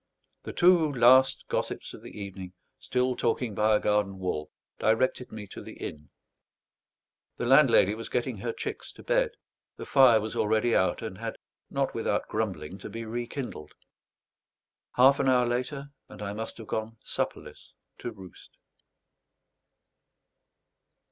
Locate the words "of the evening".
1.93-2.53